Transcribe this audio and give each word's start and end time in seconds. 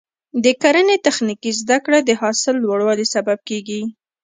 د 0.43 0.45
کرنې 0.61 0.97
تخنیکي 1.07 1.51
زده 1.61 1.77
کړه 1.85 1.99
د 2.03 2.11
حاصل 2.21 2.55
لوړوالي 2.63 3.05
سبب 3.15 3.39
کېږي. 3.49 3.81